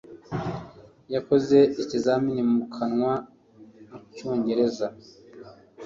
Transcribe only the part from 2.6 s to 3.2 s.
kanwa